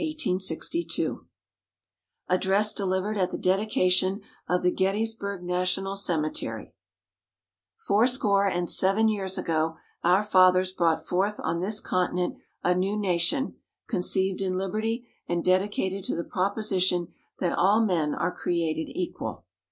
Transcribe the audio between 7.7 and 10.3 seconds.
Fourscore and seven years ago our